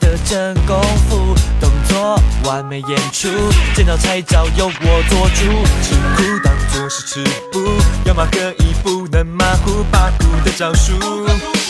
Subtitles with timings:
[0.00, 3.28] 的真功夫，动作完美演出，
[3.74, 5.44] 见到菜招由我做主，
[5.82, 7.60] 吃苦当作是吃补，
[8.04, 10.92] 要么可以不能马虎八股的招数，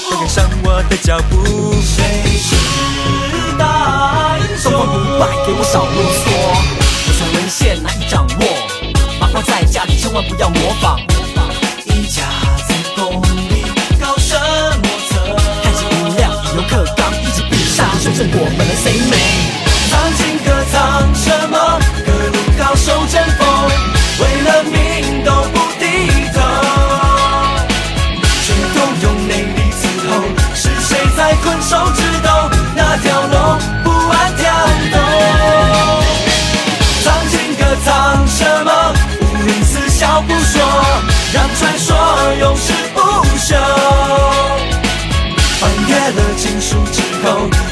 [0.09, 1.75] 快跟上我的脚步。
[1.83, 2.57] 谁是
[3.59, 4.71] 大英雄？
[4.71, 6.27] 东方不败，给我少啰嗦，
[7.07, 11.10] 我从文献难以掌握，麻烦在家里千万不要模仿。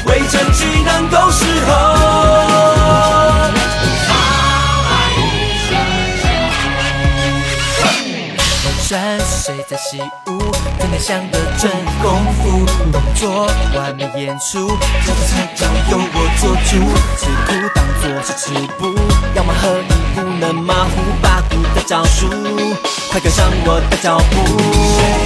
[0.05, 1.71] 为真迹能够侍候。
[8.81, 10.39] 山水在习武，
[10.79, 11.69] 天天想的真
[12.01, 14.67] 功夫，动作完美演出，
[15.05, 16.71] 这个菜招由我做主，
[17.15, 18.81] 吃苦当作是吃补，
[19.35, 20.89] 要么合一不能马虎
[21.21, 22.27] 八股的招数，
[23.11, 25.18] 快跟上我的脚步。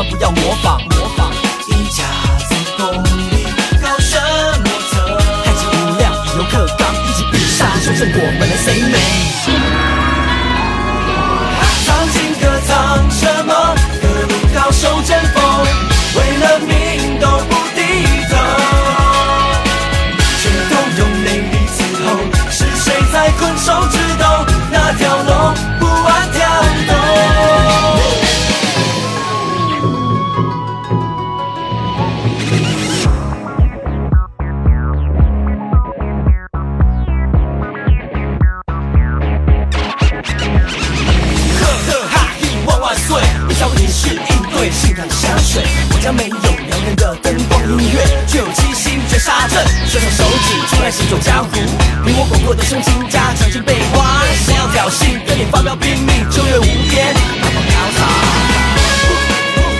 [0.00, 0.80] 万不要模仿。
[0.96, 1.30] 模仿
[1.68, 2.04] 一家
[2.48, 3.44] 在功力
[3.82, 4.18] 高深
[4.64, 8.98] 莫测，太极无量，以柔克刚，一起比杀，谁胜过本人谁美？
[11.84, 13.99] 藏经阁藏什么？
[49.90, 51.50] 伸长手指出来行走江湖，
[52.06, 54.22] 凭我广阔的胸襟加强进备花。
[54.46, 57.18] 谁要挑衅，跟你发飙拼命，就越无边，不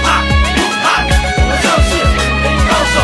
[0.03, 1.07] 怕，不怕。
[1.07, 1.95] 我们就是。
[2.03, 2.99] 武林高手，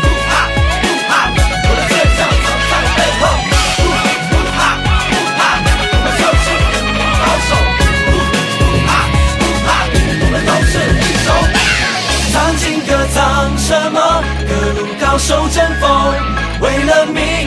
[0.00, 0.48] 不怕
[0.80, 1.28] 不怕，
[1.68, 3.28] 我的倔强藏在背后。
[3.76, 4.80] 不怕
[5.12, 5.60] 不怕，
[5.92, 6.56] 我们就是。
[6.72, 7.52] 武林高手，
[8.08, 9.04] 不怕
[9.36, 10.72] 不怕，我们都是。
[10.88, 11.28] 英雄。
[12.32, 14.24] 藏经阁藏什么？
[14.48, 15.87] 各路高手争锋，
[16.60, 17.37] 为了明